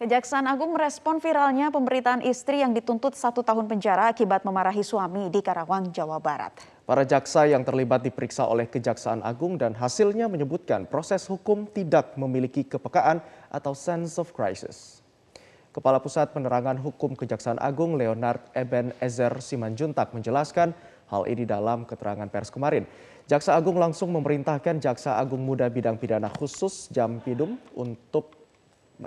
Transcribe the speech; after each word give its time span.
Kejaksaan 0.00 0.48
Agung 0.48 0.72
merespon 0.72 1.20
viralnya 1.20 1.68
pemberitaan 1.68 2.24
istri 2.24 2.64
yang 2.64 2.72
dituntut 2.72 3.12
satu 3.12 3.44
tahun 3.44 3.68
penjara 3.68 4.08
akibat 4.08 4.48
memarahi 4.48 4.80
suami 4.80 5.28
di 5.28 5.44
Karawang, 5.44 5.92
Jawa 5.92 6.16
Barat. 6.16 6.56
Para 6.88 7.04
jaksa 7.04 7.44
yang 7.44 7.60
terlibat 7.60 8.00
diperiksa 8.00 8.48
oleh 8.48 8.64
Kejaksaan 8.64 9.20
Agung 9.20 9.60
dan 9.60 9.76
hasilnya 9.76 10.24
menyebutkan 10.24 10.88
proses 10.88 11.28
hukum 11.28 11.68
tidak 11.68 12.16
memiliki 12.16 12.64
kepekaan 12.64 13.20
atau 13.52 13.76
sense 13.76 14.16
of 14.16 14.32
crisis. 14.32 15.04
Kepala 15.68 16.00
Pusat 16.00 16.32
Penerangan 16.32 16.80
Hukum 16.80 17.12
Kejaksaan 17.12 17.60
Agung 17.60 18.00
Leonard 18.00 18.40
Eben 18.56 18.96
Ezer 19.04 19.36
Simanjuntak 19.36 20.16
menjelaskan 20.16 20.72
hal 21.12 21.28
ini 21.28 21.44
dalam 21.44 21.84
keterangan 21.84 22.24
pers 22.32 22.48
kemarin. 22.48 22.88
Jaksa 23.28 23.52
Agung 23.52 23.76
langsung 23.76 24.16
memerintahkan 24.16 24.80
Jaksa 24.80 25.20
Agung 25.20 25.44
Muda 25.44 25.68
Bidang 25.68 26.00
Pidana 26.00 26.32
Khusus 26.32 26.88
Jampidum 26.88 27.60
untuk 27.76 28.39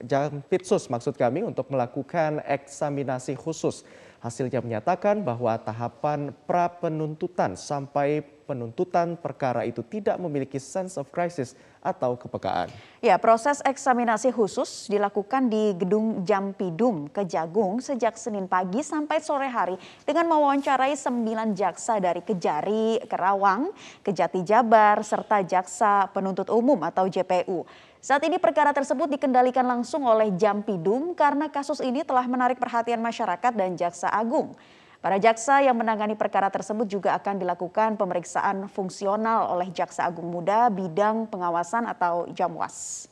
Jampitsus 0.02 0.90
maksud 0.90 1.14
kami 1.14 1.46
untuk 1.46 1.70
melakukan 1.70 2.42
eksaminasi 2.48 3.38
khusus. 3.38 3.86
Hasilnya 4.24 4.64
menyatakan 4.64 5.20
bahwa 5.20 5.52
tahapan 5.60 6.32
pra 6.48 6.72
penuntutan 6.72 7.60
sampai 7.60 8.24
penuntutan 8.44 9.16
perkara 9.20 9.64
itu 9.68 9.84
tidak 9.84 10.20
memiliki 10.20 10.60
sense 10.60 11.00
of 11.00 11.12
crisis 11.12 11.56
atau 11.84 12.16
kepekaan. 12.16 12.72
Ya, 13.04 13.20
proses 13.20 13.60
eksaminasi 13.64 14.32
khusus 14.32 14.88
dilakukan 14.88 15.52
di 15.52 15.76
Gedung 15.76 16.24
Jampidum 16.24 17.12
Kejagung 17.12 17.84
sejak 17.84 18.16
Senin 18.16 18.48
pagi 18.48 18.80
sampai 18.80 19.20
sore 19.20 19.52
hari 19.52 19.76
dengan 20.08 20.32
mewawancarai 20.32 20.96
sembilan 20.96 21.52
jaksa 21.52 22.00
dari 22.00 22.24
Kejari, 22.24 23.04
Kerawang, 23.04 23.76
Kejati 24.04 24.40
Jabar, 24.48 25.04
serta 25.04 25.44
jaksa 25.44 26.08
penuntut 26.16 26.48
umum 26.48 26.80
atau 26.88 27.12
JPU. 27.12 27.68
Saat 28.04 28.28
ini 28.28 28.36
perkara 28.36 28.76
tersebut 28.76 29.08
dikendalikan 29.16 29.64
langsung 29.64 30.04
oleh 30.04 30.36
Jampidum 30.36 31.16
karena 31.16 31.48
kasus 31.48 31.80
ini 31.80 32.04
telah 32.04 32.28
menarik 32.28 32.60
perhatian 32.60 33.00
masyarakat 33.00 33.56
dan 33.56 33.80
Jaksa 33.80 34.12
Agung. 34.12 34.60
Para 35.00 35.16
jaksa 35.16 35.64
yang 35.64 35.80
menangani 35.80 36.12
perkara 36.16 36.52
tersebut 36.52 36.84
juga 36.84 37.16
akan 37.16 37.40
dilakukan 37.40 37.96
pemeriksaan 37.96 38.68
fungsional 38.68 39.56
oleh 39.56 39.72
Jaksa 39.72 40.04
Agung 40.04 40.28
Muda 40.28 40.68
bidang 40.68 41.32
pengawasan 41.32 41.88
atau 41.88 42.28
Jamwas. 42.36 43.08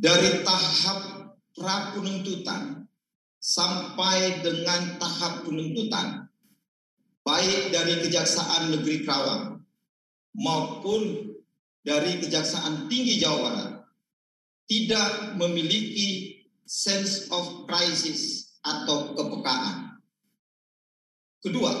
Dari 0.00 0.40
tahap 0.40 1.00
pra 1.52 1.92
penuntutan 1.92 2.88
sampai 3.36 4.40
dengan 4.40 4.96
tahap 4.96 5.44
penuntutan, 5.44 6.24
baik 7.20 7.68
dari 7.68 8.00
Kejaksaan 8.00 8.72
Negeri 8.72 9.04
Kerawang 9.04 9.57
maupun 10.38 11.34
dari 11.82 12.22
Kejaksaan 12.22 12.86
Tinggi 12.86 13.18
Jawa 13.18 13.38
Barat 13.42 13.70
tidak 14.70 15.34
memiliki 15.34 16.38
sense 16.62 17.26
of 17.34 17.66
crisis 17.66 18.54
atau 18.62 19.16
kepekaan. 19.16 19.98
Kedua, 21.40 21.72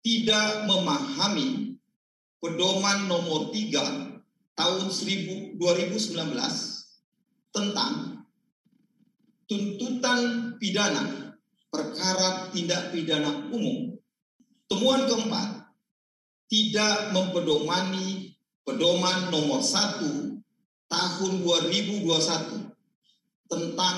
tidak 0.00 0.70
memahami 0.70 1.76
pedoman 2.40 3.10
nomor 3.10 3.52
3 3.52 4.22
tahun 4.56 4.84
2019 4.88 5.58
tentang 7.50 8.24
tuntutan 9.50 10.20
pidana 10.62 11.34
perkara 11.68 12.48
tindak 12.54 12.94
pidana 12.94 13.50
umum. 13.50 13.98
Temuan 14.70 15.10
keempat, 15.10 15.59
tidak 16.50 17.14
mempedomani 17.14 18.34
pedoman 18.66 19.30
nomor 19.30 19.62
1 19.62 20.42
tahun 20.90 21.32
2021 21.46 22.66
tentang 23.46 23.96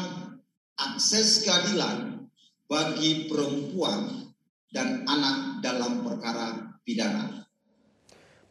akses 0.77 1.49
keadilan 1.49 2.29
bagi 2.69 3.29
perempuan 3.33 4.29
dan 4.69 5.05
anak 5.09 5.65
dalam 5.65 6.05
perkara 6.05 6.77
pidana. 6.85 7.45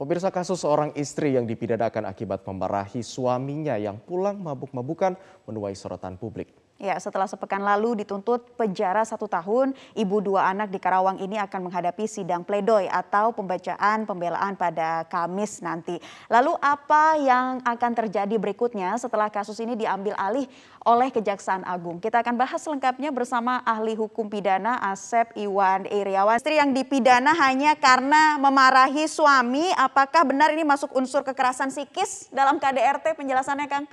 Pemirsa 0.01 0.33
kasus 0.33 0.65
seorang 0.65 0.97
istri 0.97 1.37
yang 1.37 1.45
dipidanakan 1.45 2.09
akibat 2.09 2.41
memarahi 2.41 3.05
suaminya 3.05 3.77
yang 3.77 4.01
pulang 4.01 4.41
mabuk-mabukan 4.41 5.13
menuai 5.45 5.77
sorotan 5.77 6.17
publik. 6.17 6.49
Ya, 6.81 6.97
setelah 6.97 7.29
sepekan 7.29 7.61
lalu 7.61 8.01
dituntut 8.01 8.57
penjara 8.57 9.05
satu 9.05 9.29
tahun, 9.29 9.77
ibu 9.93 10.17
dua 10.17 10.49
anak 10.49 10.73
di 10.73 10.81
Karawang 10.81 11.21
ini 11.21 11.37
akan 11.37 11.69
menghadapi 11.69 12.09
sidang 12.09 12.41
pledoi 12.41 12.89
atau 12.89 13.29
pembacaan 13.37 14.09
pembelaan 14.09 14.57
pada 14.57 15.05
Kamis 15.05 15.61
nanti. 15.61 16.01
Lalu 16.25 16.57
apa 16.57 17.21
yang 17.21 17.61
akan 17.61 17.91
terjadi 17.93 18.33
berikutnya 18.33 18.97
setelah 18.97 19.29
kasus 19.29 19.61
ini 19.61 19.77
diambil 19.77 20.17
alih 20.17 20.49
oleh 20.81 21.13
Kejaksaan 21.13 21.61
Agung? 21.69 22.01
Kita 22.01 22.25
akan 22.25 22.33
bahas 22.33 22.65
lengkapnya 22.65 23.13
bersama 23.13 23.61
ahli 23.61 23.93
hukum 23.93 24.25
pidana 24.25 24.81
Asep 24.81 25.37
Iwan 25.37 25.85
Iriawan. 25.85 26.41
Istri 26.41 26.65
yang 26.65 26.73
dipidana 26.73 27.37
hanya 27.45 27.77
karena 27.77 28.41
memarahi 28.41 29.05
suami, 29.05 29.69
apakah 29.77 30.25
benar 30.25 30.49
ini 30.49 30.65
masuk 30.65 30.97
unsur 30.97 31.21
kekerasan 31.21 31.69
psikis 31.69 32.33
dalam 32.33 32.57
KDRT 32.57 33.13
penjelasannya 33.13 33.69
Kang? 33.69 33.85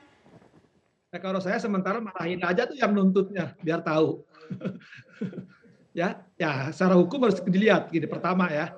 Nah, 1.09 1.19
kalau 1.25 1.41
saya 1.41 1.57
sementara 1.57 2.05
marahin 2.05 2.41
aja 2.45 2.69
tuh 2.69 2.77
yang 2.77 2.93
nuntutnya 2.93 3.57
biar 3.65 3.81
tahu. 3.81 4.21
ya, 5.99 6.21
ya 6.37 6.69
secara 6.73 6.97
hukum 7.01 7.25
harus 7.25 7.41
dilihat 7.45 7.89
gini 7.89 8.05
pertama 8.05 8.49
ya. 8.53 8.77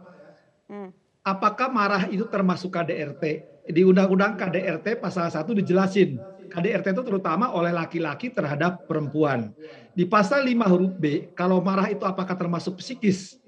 Hmm. 0.70 0.94
Apakah 1.26 1.69
marah 1.70 2.04
itu 2.08 2.26
termasuk 2.30 2.70
KDRT? 2.72 3.24
Di 3.70 3.82
Undang-Undang 3.86 4.38
KDRT 4.38 4.86
pasal 4.98 5.28
1 5.30 5.52
dijelasin. 5.54 6.22
KDRT 6.50 6.94
itu 6.94 7.02
terutama 7.06 7.50
oleh 7.54 7.70
laki-laki 7.74 8.30
terhadap 8.30 8.82
perempuan. 8.86 9.50
Di 9.90 10.06
pasal 10.06 10.46
5 10.46 10.66
huruf 10.70 10.94
B, 10.94 11.30
kalau 11.34 11.58
marah 11.62 11.90
itu 11.90 12.02
apakah 12.06 12.34
termasuk 12.38 12.78
psikis? 12.78 13.38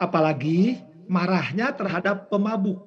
Apalagi 0.00 0.88
marahnya 1.06 1.70
terhadap 1.76 2.26
pemabuk. 2.30 2.82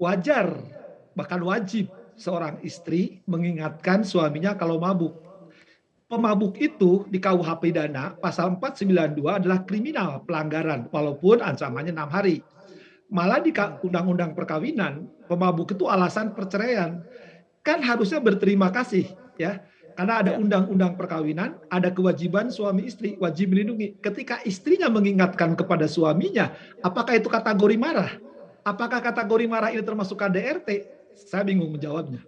Wajar, 0.00 0.66
bahkan 1.14 1.40
wajib 1.46 1.94
seorang 2.16 2.60
istri 2.62 3.20
mengingatkan 3.26 4.04
suaminya 4.06 4.54
kalau 4.54 4.78
mabuk. 4.78 5.18
Pemabuk 6.12 6.60
itu 6.60 7.08
di 7.08 7.16
KUH 7.16 7.48
pidana 7.56 8.12
pasal 8.20 8.52
492 8.60 9.40
adalah 9.40 9.64
kriminal 9.64 10.20
pelanggaran 10.28 10.92
walaupun 10.92 11.40
ancamannya 11.40 11.96
enam 11.96 12.12
hari. 12.12 12.44
Malah 13.08 13.40
di 13.40 13.52
undang-undang 13.56 14.36
perkawinan 14.36 15.08
pemabuk 15.24 15.72
itu 15.72 15.88
alasan 15.88 16.36
perceraian. 16.36 17.00
Kan 17.64 17.80
harusnya 17.80 18.20
berterima 18.20 18.68
kasih 18.68 19.08
ya. 19.40 19.64
Karena 19.92 20.24
ada 20.24 20.32
ya. 20.36 20.38
undang-undang 20.40 20.96
perkawinan, 20.96 21.60
ada 21.68 21.92
kewajiban 21.92 22.48
suami 22.48 22.88
istri 22.88 23.16
wajib 23.20 23.52
melindungi. 23.52 24.00
Ketika 24.00 24.40
istrinya 24.44 24.88
mengingatkan 24.88 25.52
kepada 25.52 25.84
suaminya, 25.84 26.52
apakah 26.80 27.20
itu 27.20 27.28
kategori 27.28 27.76
marah? 27.76 28.16
Apakah 28.64 29.04
kategori 29.04 29.44
marah 29.44 29.68
ini 29.68 29.84
termasuk 29.84 30.16
KDRT? 30.16 31.01
Saya 31.16 31.42
bingung 31.46 31.72
menjawabnya. 31.72 32.22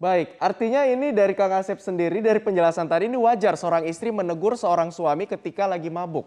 Baik, 0.00 0.32
artinya 0.40 0.88
ini 0.88 1.12
dari 1.12 1.36
Kang 1.36 1.52
Asep 1.52 1.76
sendiri 1.76 2.24
dari 2.24 2.40
penjelasan 2.40 2.88
tadi 2.88 3.04
ini 3.04 3.20
wajar 3.20 3.52
seorang 3.52 3.84
istri 3.84 4.08
menegur 4.08 4.56
seorang 4.56 4.88
suami 4.88 5.28
ketika 5.28 5.68
lagi 5.68 5.92
mabuk. 5.92 6.24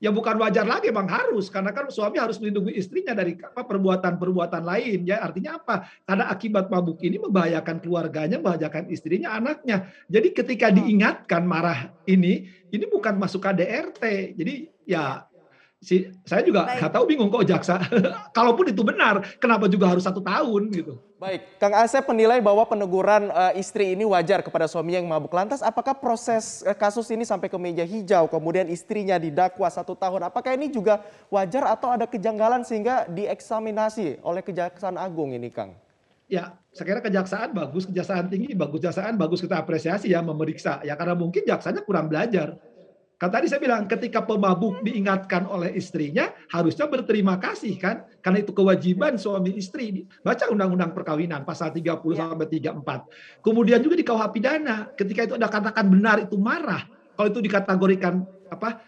Ya 0.00 0.12
bukan 0.12 0.36
wajar 0.36 0.64
lagi 0.68 0.92
bang 0.92 1.08
harus 1.08 1.48
karena 1.48 1.72
kan 1.72 1.88
suami 1.88 2.20
harus 2.20 2.36
melindungi 2.36 2.76
istrinya 2.76 3.16
dari 3.16 3.40
apa 3.40 3.64
perbuatan-perbuatan 3.64 4.60
lain 4.60 5.00
ya 5.08 5.24
artinya 5.24 5.56
apa 5.56 5.88
karena 6.04 6.24
akibat 6.28 6.68
mabuk 6.68 7.00
ini 7.00 7.16
membahayakan 7.16 7.80
keluarganya 7.80 8.36
membahayakan 8.36 8.92
istrinya 8.92 9.32
anaknya 9.32 9.88
jadi 10.10 10.28
ketika 10.34 10.68
hmm. 10.68 10.76
diingatkan 10.76 11.48
marah 11.48 11.88
ini 12.04 12.44
ini 12.68 12.84
bukan 12.84 13.16
masuk 13.16 13.48
KDRT 13.48 14.36
jadi 14.36 14.54
ya 14.84 15.24
si 15.84 16.08
saya 16.24 16.40
juga 16.40 16.64
nggak 16.64 16.92
tahu 16.96 17.04
bingung 17.04 17.28
kok 17.28 17.44
jaksa. 17.44 17.76
Kalaupun 18.36 18.72
itu 18.72 18.80
benar, 18.80 19.20
kenapa 19.36 19.68
juga 19.68 19.92
harus 19.92 20.00
satu 20.00 20.24
tahun 20.24 20.72
gitu? 20.72 20.96
Baik, 21.20 21.60
Kang 21.60 21.76
Asep 21.76 22.04
menilai 22.08 22.40
bahwa 22.40 22.64
peneguran 22.64 23.28
uh, 23.28 23.52
istri 23.56 23.92
ini 23.92 24.08
wajar 24.08 24.40
kepada 24.40 24.64
suami 24.64 24.96
yang 24.96 25.04
mabuk. 25.04 25.32
Lantas, 25.36 25.60
apakah 25.60 25.92
proses 25.92 26.64
uh, 26.64 26.72
kasus 26.72 27.08
ini 27.12 27.28
sampai 27.28 27.52
ke 27.52 27.56
meja 27.60 27.84
hijau, 27.84 28.24
kemudian 28.28 28.68
istrinya 28.72 29.20
didakwa 29.20 29.68
satu 29.68 29.92
tahun? 29.92 30.32
Apakah 30.32 30.56
ini 30.56 30.72
juga 30.72 31.04
wajar 31.28 31.68
atau 31.68 31.92
ada 31.92 32.08
kejanggalan 32.08 32.64
sehingga 32.64 33.04
dieksaminasi 33.12 34.24
oleh 34.24 34.40
Kejaksaan 34.40 34.96
Agung 34.96 35.36
ini, 35.36 35.52
Kang? 35.52 35.76
Ya, 36.24 36.56
saya 36.72 36.88
kira 36.88 37.00
kejaksaan 37.04 37.52
bagus, 37.52 37.84
kejaksaan 37.84 38.32
tinggi 38.32 38.56
bagus, 38.56 38.80
kejaksaan 38.80 39.14
bagus 39.20 39.44
kita 39.44 39.60
apresiasi 39.60 40.08
ya 40.08 40.24
memeriksa 40.24 40.80
ya 40.80 40.96
karena 40.96 41.12
mungkin 41.12 41.44
jaksanya 41.44 41.84
kurang 41.84 42.08
belajar 42.08 42.56
Kan 43.24 43.40
tadi 43.40 43.48
saya 43.48 43.56
bilang 43.56 43.88
ketika 43.88 44.20
pemabuk 44.20 44.84
diingatkan 44.84 45.48
oleh 45.48 45.72
istrinya 45.72 46.28
harusnya 46.52 46.84
berterima 46.84 47.40
kasih 47.40 47.72
kan 47.80 48.04
karena 48.20 48.44
itu 48.44 48.52
kewajiban 48.52 49.16
suami 49.16 49.56
istri. 49.56 50.04
Baca 50.20 50.52
undang-undang 50.52 50.92
perkawinan 50.92 51.40
pasal 51.40 51.72
30 51.72 52.04
ya. 52.12 52.28
sampai 52.28 52.52
34. 52.52 53.40
Kemudian 53.40 53.80
juga 53.80 53.96
di 53.96 54.04
KUH 54.04 54.24
pidana 54.28 54.92
ketika 54.92 55.24
itu 55.24 55.40
ada 55.40 55.48
katakan 55.48 55.88
benar 55.88 56.20
itu 56.20 56.36
marah. 56.36 56.84
Kalau 57.16 57.32
itu 57.32 57.40
dikategorikan 57.40 58.28
apa 58.52 58.84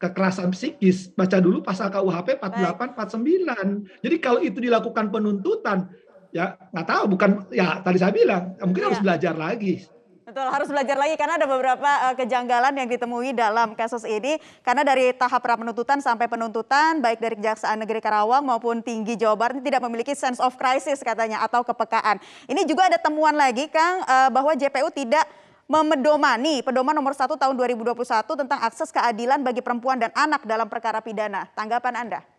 kekerasan 0.00 0.56
psikis, 0.56 1.12
baca 1.12 1.36
dulu 1.36 1.60
pasal 1.60 1.92
KUHP 1.92 2.40
48 2.40 2.96
49. 2.96 4.00
Jadi 4.00 4.16
kalau 4.24 4.40
itu 4.40 4.56
dilakukan 4.56 5.12
penuntutan 5.12 5.92
ya 6.32 6.56
nggak 6.72 6.86
tahu 6.88 7.04
bukan 7.12 7.30
ya 7.52 7.80
tadi 7.80 7.96
saya 8.00 8.12
bilang 8.12 8.56
mungkin 8.60 8.82
ya. 8.82 8.86
harus 8.92 9.00
belajar 9.00 9.34
lagi 9.36 9.88
Betul, 10.26 10.42
harus 10.50 10.66
belajar 10.66 10.98
lagi 10.98 11.14
karena 11.14 11.38
ada 11.38 11.46
beberapa 11.46 11.86
uh, 11.86 12.14
kejanggalan 12.18 12.74
yang 12.74 12.90
ditemui 12.90 13.30
dalam 13.30 13.78
kasus 13.78 14.02
ini. 14.02 14.42
Karena 14.66 14.82
dari 14.82 15.14
tahap 15.14 15.38
pra 15.38 15.54
penuntutan 15.54 16.02
sampai 16.02 16.26
penuntutan, 16.26 16.98
baik 16.98 17.22
dari 17.22 17.38
Kejaksaan 17.38 17.78
Negeri 17.78 18.02
Karawang 18.02 18.42
maupun 18.42 18.82
Tinggi 18.82 19.14
Jawa 19.14 19.38
Barat 19.38 19.62
tidak 19.62 19.86
memiliki 19.86 20.18
sense 20.18 20.42
of 20.42 20.58
crisis 20.58 20.98
katanya 20.98 21.46
atau 21.46 21.62
kepekaan. 21.62 22.18
Ini 22.50 22.66
juga 22.66 22.90
ada 22.90 22.98
temuan 22.98 23.38
lagi, 23.38 23.70
Kang, 23.70 24.02
uh, 24.02 24.26
bahwa 24.34 24.50
JPU 24.58 24.90
tidak 24.90 25.30
memedomani 25.70 26.58
pedoman 26.58 26.98
nomor 26.98 27.14
1 27.14 27.30
tahun 27.30 27.54
2021 27.54 27.94
tentang 28.26 28.58
akses 28.66 28.90
keadilan 28.90 29.46
bagi 29.46 29.62
perempuan 29.62 30.02
dan 30.02 30.10
anak 30.10 30.42
dalam 30.42 30.66
perkara 30.66 30.98
pidana. 30.98 31.46
Tanggapan 31.54 32.02
Anda? 32.02 32.35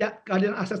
Ya 0.00 0.16
keadilan 0.24 0.56
akses 0.56 0.80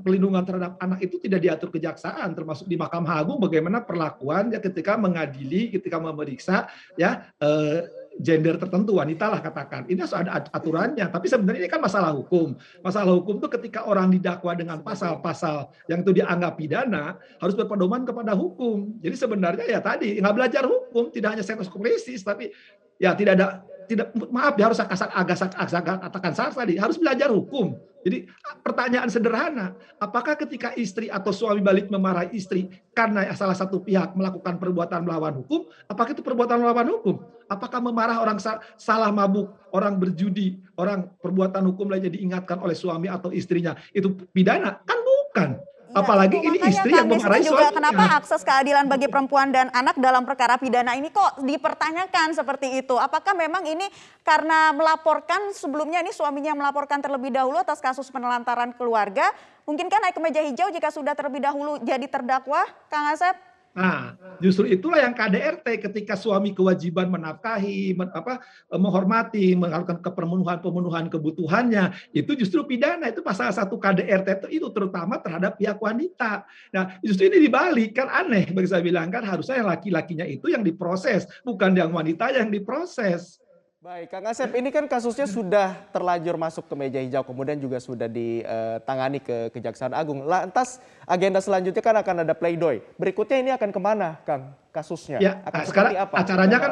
perlindungan 0.00 0.40
terhadap 0.40 0.80
anak 0.80 1.04
itu 1.04 1.20
tidak 1.20 1.44
diatur 1.44 1.68
kejaksaan 1.68 2.32
termasuk 2.32 2.64
di 2.64 2.80
Mahkamah 2.80 3.20
Agung 3.20 3.36
bagaimana 3.36 3.84
perlakuan 3.84 4.48
ya 4.48 4.56
ketika 4.56 4.96
mengadili 4.96 5.68
ketika 5.68 6.00
memeriksa 6.00 6.72
ya 6.96 7.28
eh, 7.44 7.84
gender 8.18 8.54
tertentu 8.54 8.94
wanita 8.94 9.26
lah 9.26 9.40
katakan. 9.42 9.90
Ini 9.90 10.06
harus 10.06 10.14
ada 10.14 10.46
aturannya. 10.54 11.10
Tapi 11.10 11.26
sebenarnya 11.26 11.66
ini 11.66 11.70
kan 11.70 11.82
masalah 11.82 12.14
hukum. 12.14 12.54
Masalah 12.78 13.10
hukum 13.18 13.42
itu 13.42 13.48
ketika 13.58 13.90
orang 13.90 14.14
didakwa 14.14 14.54
dengan 14.54 14.78
pasal-pasal 14.86 15.74
yang 15.90 16.06
itu 16.06 16.22
dianggap 16.22 16.54
pidana 16.54 17.18
harus 17.42 17.54
berpedoman 17.58 18.06
kepada 18.06 18.38
hukum. 18.38 19.02
Jadi 19.02 19.16
sebenarnya 19.18 19.66
ya 19.66 19.80
tadi 19.82 20.22
nggak 20.22 20.34
belajar 20.34 20.62
hukum 20.62 21.10
tidak 21.10 21.38
hanya 21.38 21.44
sensus 21.44 21.66
krisis 21.66 22.22
tapi 22.22 22.54
ya 23.02 23.18
tidak 23.18 23.34
ada 23.34 23.46
tidak 23.88 24.12
maaf 24.30 24.54
ya 24.56 24.70
harus 24.70 24.80
agak 24.80 25.48
agak 25.54 25.96
katakan 26.00 26.32
salah 26.32 26.54
tadi 26.54 26.74
harus 26.76 26.96
belajar 26.96 27.28
hukum 27.30 27.76
jadi 28.04 28.28
pertanyaan 28.60 29.08
sederhana, 29.08 29.72
apakah 29.96 30.36
ketika 30.36 30.76
istri 30.76 31.08
atau 31.08 31.32
suami 31.32 31.64
balik 31.64 31.88
memarahi 31.88 32.36
istri 32.36 32.68
karena 32.92 33.24
salah 33.32 33.56
satu 33.56 33.80
pihak 33.80 34.12
melakukan 34.12 34.60
perbuatan 34.60 35.08
melawan 35.08 35.40
hukum, 35.40 35.64
apakah 35.88 36.12
itu 36.12 36.20
perbuatan 36.20 36.60
melawan 36.60 36.84
hukum? 36.84 37.24
Apakah 37.48 37.80
memarah 37.80 38.20
orang 38.20 38.36
salah 38.76 39.08
mabuk, 39.08 39.56
orang 39.72 39.96
berjudi, 39.96 40.60
orang 40.76 41.08
perbuatan 41.16 41.64
hukum 41.64 41.88
lainnya 41.88 42.12
diingatkan 42.12 42.60
oleh 42.60 42.76
suami 42.76 43.08
atau 43.08 43.32
istrinya, 43.32 43.72
itu 43.96 44.12
pidana? 44.36 44.84
Kan 44.84 45.00
bukan. 45.00 45.50
Ya, 45.94 46.02
Apalagi 46.02 46.42
ini 46.42 46.58
istri 46.58 46.90
yang 46.90 47.06
memarahi 47.06 47.46
juga 47.46 47.70
suaminya. 47.70 47.78
Kenapa 47.78 48.04
akses 48.18 48.42
keadilan 48.42 48.90
bagi 48.90 49.06
perempuan 49.06 49.54
dan 49.54 49.70
anak 49.70 49.94
dalam 50.02 50.26
perkara 50.26 50.58
pidana 50.58 50.98
ini 50.98 51.14
kok 51.14 51.38
dipertanyakan 51.38 52.34
seperti 52.34 52.82
itu? 52.82 52.98
Apakah 52.98 53.30
memang 53.38 53.62
ini 53.62 53.86
karena 54.26 54.74
melaporkan 54.74 55.54
sebelumnya 55.54 56.02
ini 56.02 56.10
suaminya 56.10 56.58
melaporkan 56.58 56.98
terlebih 56.98 57.30
dahulu 57.30 57.62
atas 57.62 57.78
kasus 57.78 58.10
penelantaran 58.10 58.74
keluarga? 58.74 59.30
Mungkin 59.70 59.86
kan 59.86 60.02
naik 60.02 60.18
ke 60.18 60.20
meja 60.20 60.42
hijau 60.42 60.66
jika 60.74 60.90
sudah 60.90 61.14
terlebih 61.14 61.46
dahulu 61.46 61.78
jadi 61.86 62.10
terdakwa, 62.10 62.66
Kang 62.90 63.14
Asep? 63.14 63.53
Nah, 63.74 64.14
justru 64.38 64.66
itulah 64.70 65.02
yang 65.02 65.14
KDRT 65.14 65.66
ketika 65.82 66.14
suami 66.14 66.54
kewajiban 66.54 67.10
menafkahi, 67.10 67.94
men, 67.98 68.10
apa, 68.14 68.38
eh, 68.70 68.78
menghormati, 68.80 69.54
melakukan 69.58 69.98
kepemenuhan-pemenuhan 70.02 71.06
kebutuhannya, 71.10 71.94
itu 72.14 72.32
justru 72.38 72.62
pidana. 72.66 73.10
Itu 73.10 73.22
pasal 73.26 73.50
satu 73.50 73.78
KDRT 73.78 74.28
itu, 74.46 74.62
itu 74.62 74.68
terutama 74.74 75.18
terhadap 75.22 75.58
pihak 75.58 75.78
wanita. 75.78 76.46
Nah, 76.74 76.98
justru 77.02 77.30
ini 77.30 77.42
dibalik 77.50 77.94
kan 77.98 78.10
aneh 78.10 78.50
bagi 78.54 78.68
saya 78.70 78.82
bilang 78.82 79.10
kan 79.10 79.26
harusnya 79.26 79.62
laki-lakinya 79.66 80.26
itu 80.26 80.50
yang 80.50 80.62
diproses, 80.66 81.26
bukan 81.46 81.74
yang 81.74 81.90
wanita 81.94 82.30
yang 82.34 82.50
diproses. 82.50 83.43
Baik, 83.84 84.16
Kang 84.16 84.24
Asep, 84.24 84.48
ini 84.56 84.72
kan 84.72 84.88
kasusnya 84.88 85.28
sudah 85.28 85.76
terlanjur 85.92 86.40
masuk 86.40 86.64
ke 86.64 86.72
meja 86.72 87.04
hijau, 87.04 87.20
kemudian 87.20 87.60
juga 87.60 87.76
sudah 87.76 88.08
ditangani 88.08 89.20
ke 89.20 89.52
Kejaksaan 89.52 89.92
Agung. 89.92 90.24
Lantas 90.24 90.80
agenda 91.04 91.36
selanjutnya 91.44 91.84
kan 91.84 91.92
akan 92.00 92.24
ada 92.24 92.32
pleidoy. 92.32 92.80
Berikutnya 92.96 93.44
ini 93.44 93.52
akan 93.52 93.68
ke 93.68 93.76
mana, 93.76 94.16
Kang, 94.24 94.56
kasusnya? 94.72 95.20
Ya, 95.20 95.44
akan 95.44 95.68
sekarang 95.68 95.92
apa? 96.00 96.16
acaranya 96.16 96.56
kan 96.56 96.70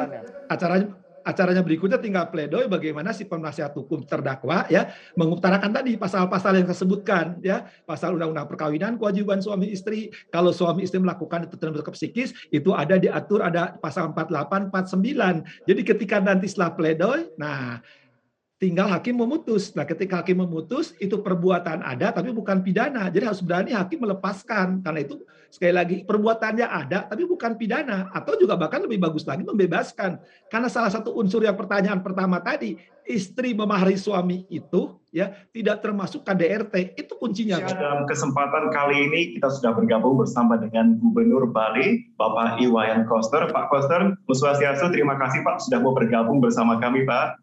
acaranya 0.49 0.87
acaranya 1.23 1.63
berikutnya 1.65 1.99
tinggal 1.99 2.29
pledoi 2.29 2.71
bagaimana 2.71 3.11
si 3.11 3.27
penasihat 3.27 3.75
hukum 3.75 4.03
terdakwa 4.07 4.67
ya 4.71 4.91
mengutarakan 5.19 5.71
tadi 5.71 5.95
pasal-pasal 5.99 6.59
yang 6.59 6.67
disebutkan 6.67 7.39
ya. 7.43 7.67
Pasal 7.83 8.15
undang-undang 8.15 8.47
perkawinan 8.47 8.95
kewajiban 8.95 9.39
suami 9.43 9.71
istri. 9.71 10.11
Kalau 10.31 10.55
suami 10.55 10.85
istri 10.85 10.99
melakukan 10.99 11.47
itu 11.47 11.55
bentuk 11.59 11.95
psikis 11.95 12.35
itu 12.51 12.71
ada 12.75 12.99
diatur 12.99 13.41
ada 13.41 13.75
pasal 13.79 14.11
48 14.11 14.69
49 14.69 15.69
jadi 15.69 15.81
ketika 15.81 16.15
nanti 16.19 16.51
setelah 16.51 16.75
pledoi 16.75 17.31
nah 17.39 17.79
tinggal 18.63 18.87
hakim 18.87 19.19
memutus. 19.19 19.75
Nah, 19.75 19.83
ketika 19.83 20.23
hakim 20.23 20.39
memutus 20.39 20.95
itu 21.03 21.19
perbuatan 21.19 21.83
ada 21.83 22.15
tapi 22.15 22.31
bukan 22.31 22.63
pidana. 22.63 23.11
Jadi 23.11 23.27
harus 23.27 23.43
berani 23.43 23.75
hakim 23.75 24.07
melepaskan. 24.07 24.79
Karena 24.79 25.03
itu 25.03 25.19
sekali 25.51 25.75
lagi 25.75 25.95
perbuatannya 26.07 26.63
ada 26.63 27.03
tapi 27.11 27.27
bukan 27.27 27.59
pidana 27.59 28.07
atau 28.15 28.39
juga 28.39 28.55
bahkan 28.55 28.79
lebih 28.87 29.03
bagus 29.03 29.27
lagi 29.27 29.43
membebaskan. 29.43 30.15
Karena 30.47 30.71
salah 30.71 30.87
satu 30.87 31.11
unsur 31.19 31.43
yang 31.43 31.59
pertanyaan 31.59 31.99
pertama 31.99 32.39
tadi, 32.39 32.79
istri 33.03 33.51
memahari 33.51 33.99
suami 33.99 34.47
itu 34.47 34.95
ya 35.11 35.35
tidak 35.51 35.83
termasuk 35.83 36.23
KDRT. 36.23 36.95
Itu 36.95 37.19
kuncinya. 37.19 37.59
Ya, 37.59 37.67
dalam 37.67 38.07
kesempatan 38.07 38.71
kali 38.71 39.11
ini 39.11 39.21
kita 39.35 39.51
sudah 39.59 39.75
bergabung 39.75 40.15
bersama 40.15 40.55
dengan 40.55 40.95
Gubernur 41.03 41.51
Bali, 41.51 42.07
Bapak 42.15 42.63
Iwayan 42.63 43.03
Koster. 43.11 43.43
Pak 43.51 43.67
Koster, 43.67 44.15
Muswasiastu, 44.23 44.87
terima 44.95 45.19
kasih 45.19 45.43
Pak 45.43 45.67
sudah 45.67 45.83
mau 45.83 45.91
bergabung 45.91 46.39
bersama 46.39 46.79
kami 46.79 47.03
Pak. 47.03 47.42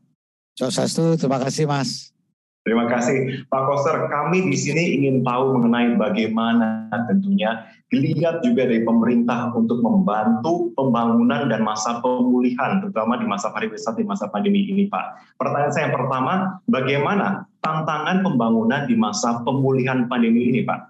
Swastiastu, 0.60 1.16
terima 1.16 1.40
kasih 1.40 1.64
Mas. 1.64 2.12
Terima 2.60 2.84
kasih 2.84 3.48
Pak 3.48 3.62
Koster. 3.64 3.96
Kami 4.12 4.52
di 4.52 4.58
sini 4.60 5.00
ingin 5.00 5.24
tahu 5.24 5.56
mengenai 5.56 5.96
bagaimana 5.96 6.92
tentunya 7.08 7.64
dilihat 7.88 8.44
juga 8.44 8.68
dari 8.68 8.84
pemerintah 8.84 9.48
untuk 9.56 9.80
membantu 9.80 10.68
pembangunan 10.76 11.48
dan 11.48 11.64
masa 11.64 12.04
pemulihan, 12.04 12.84
terutama 12.84 13.16
di 13.16 13.24
masa 13.24 13.48
pariwisata 13.56 13.96
di 13.96 14.04
masa 14.04 14.28
pandemi 14.28 14.68
ini, 14.68 14.92
Pak. 14.92 15.40
Pertanyaan 15.40 15.72
saya 15.72 15.88
yang 15.88 15.96
pertama, 15.96 16.60
bagaimana 16.68 17.48
tantangan 17.64 18.20
pembangunan 18.20 18.84
di 18.84 18.92
masa 19.00 19.40
pemulihan 19.40 20.04
pandemi 20.04 20.52
ini, 20.52 20.60
Pak? 20.60 20.80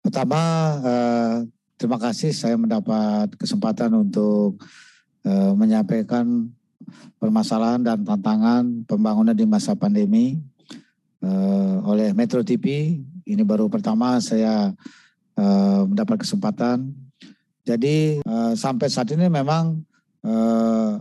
Pertama, 0.00 0.40
eh, 0.80 1.34
terima 1.76 2.00
kasih 2.00 2.32
saya 2.32 2.56
mendapat 2.56 3.36
kesempatan 3.36 3.92
untuk 4.00 4.56
eh, 5.28 5.52
menyampaikan 5.52 6.48
permasalahan 7.18 7.82
dan 7.82 8.04
tantangan 8.04 8.84
pembangunan 8.84 9.36
di 9.36 9.46
masa 9.48 9.72
pandemi 9.74 10.38
uh, 11.24 11.80
oleh 11.88 12.12
Metro 12.12 12.44
TV. 12.44 12.98
Ini 13.24 13.42
baru 13.42 13.72
pertama 13.72 14.20
saya 14.20 14.72
uh, 15.40 15.80
mendapat 15.88 16.22
kesempatan. 16.22 16.92
Jadi 17.64 18.20
uh, 18.28 18.52
sampai 18.52 18.92
saat 18.92 19.08
ini 19.16 19.26
memang 19.32 19.80
uh, 20.20 21.00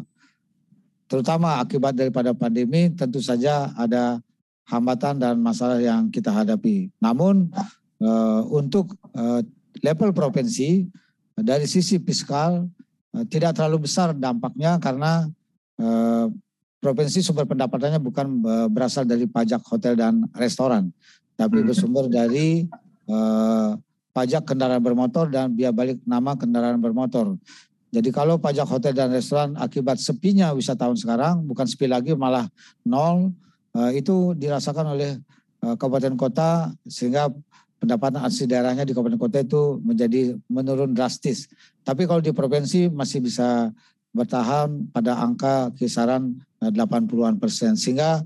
terutama 1.11 1.59
akibat 1.59 1.93
daripada 1.93 2.31
pandemi 2.31 2.87
tentu 2.95 3.19
saja 3.19 3.69
ada 3.75 4.23
hambatan 4.65 5.19
dan 5.19 5.35
masalah 5.43 5.83
yang 5.83 6.07
kita 6.07 6.31
hadapi. 6.31 6.87
Namun 7.03 7.51
uh, 7.99 8.41
untuk 8.47 8.95
uh, 9.11 9.43
level 9.83 10.15
provinsi 10.15 10.87
dari 11.35 11.67
sisi 11.67 11.99
fiskal 11.99 12.67
uh, 13.13 13.25
tidak 13.27 13.59
terlalu 13.59 13.85
besar 13.85 14.15
dampaknya 14.15 14.79
karena 14.79 15.27
Eh, 15.81 16.25
provinsi 16.77 17.23
sumber 17.25 17.49
pendapatannya 17.49 17.97
bukan 17.97 18.27
eh, 18.45 18.67
berasal 18.69 19.07
dari 19.09 19.25
pajak 19.25 19.65
hotel 19.65 19.97
dan 19.97 20.29
restoran, 20.37 20.93
tapi 21.33 21.63
hmm. 21.63 21.67
bersumber 21.71 22.05
dari 22.05 22.69
uh, 23.09 23.73
pajak 24.13 24.45
kendaraan 24.45 24.83
bermotor 24.83 25.31
dan 25.33 25.49
biaya 25.49 25.73
balik 25.73 25.97
nama 26.05 26.37
kendaraan 26.37 26.77
bermotor. 26.77 27.33
Jadi 27.89 28.13
kalau 28.13 28.37
pajak 28.37 28.69
hotel 28.69 28.93
dan 28.93 29.09
restoran 29.09 29.57
akibat 29.57 29.97
sepinya 29.97 30.53
wisatawan 30.53 30.93
sekarang 30.93 31.41
bukan 31.45 31.65
sepi 31.65 31.89
lagi 31.89 32.13
malah 32.13 32.45
nol, 32.85 33.33
itu 33.93 34.37
dirasakan 34.37 34.97
oleh 34.97 35.17
kabupaten 35.61 36.13
kota 36.17 36.73
sehingga 36.85 37.29
pendapatan 37.81 38.23
asli 38.23 38.49
daerahnya 38.49 38.87
di 38.87 38.97
kabupaten 38.97 39.19
kota 39.21 39.43
itu 39.45 39.77
menjadi 39.81 40.37
menurun 40.47 40.93
drastis. 40.95 41.51
Tapi 41.85 42.07
kalau 42.07 42.21
di 42.23 42.31
provinsi 42.31 42.87
masih 42.87 43.19
bisa 43.19 43.69
bertahan 44.13 44.93
pada 44.93 45.17
angka 45.17 45.73
kisaran 45.75 46.37
80-an 46.61 47.35
eh, 47.35 47.39
persen. 47.41 47.73
Sehingga 47.73 48.21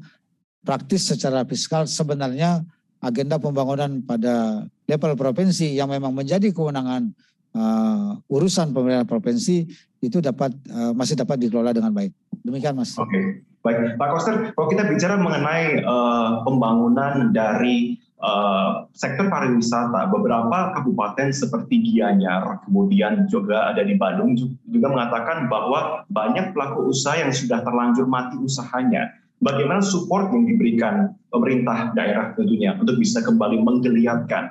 praktis 0.61 1.07
secara 1.07 1.47
fiskal 1.47 1.87
sebenarnya 1.87 2.61
agenda 2.99 3.39
pembangunan 3.39 4.03
pada 4.03 4.67
level 4.85 5.13
provinsi 5.15 5.79
yang 5.79 5.87
memang 5.87 6.11
menjadi 6.11 6.51
kewenangan 6.51 7.13
uh, 7.55 8.19
urusan 8.27 8.75
pemerintahan 8.75 9.07
provinsi 9.07 9.63
itu 10.03 10.17
dapat 10.19 10.51
uh, 10.69 10.91
masih 10.91 11.15
dapat 11.15 11.39
dikelola 11.39 11.71
dengan 11.71 11.95
baik. 11.95 12.11
Demikian 12.43 12.75
Mas. 12.75 12.95
Oke. 12.99 13.07
Okay. 13.07 13.25
Baik, 13.65 13.99
Pak 13.99 14.07
Koster, 14.15 14.35
kalau 14.55 14.67
kita 14.71 14.87
bicara 14.87 15.19
mengenai 15.19 15.83
uh, 15.83 16.39
pembangunan 16.47 17.35
dari 17.35 17.99
uh, 18.21 18.89
sektor 18.93 19.29
pariwisata, 19.29 20.09
beberapa 20.09 20.73
kabupaten 20.73 21.29
seperti 21.29 21.81
Gianyar, 21.85 22.61
kemudian 22.65 23.29
juga 23.29 23.69
ada 23.69 23.85
di 23.85 23.93
Bandung 23.97 24.33
juga 24.67 24.87
mengatakan 24.89 25.45
bahwa 25.49 26.05
banyak 26.09 26.53
pelaku 26.53 26.89
usaha 26.89 27.17
yang 27.17 27.33
sudah 27.33 27.61
terlanjur 27.61 28.09
mati 28.09 28.37
usahanya. 28.41 29.13
Bagaimana 29.37 29.85
support 29.85 30.33
yang 30.33 30.49
diberikan 30.49 31.13
pemerintah 31.29 31.93
daerah 31.93 32.33
tentunya 32.33 32.73
untuk 32.73 32.97
bisa 32.97 33.21
kembali 33.21 33.61
menggeliatkan 33.61 34.49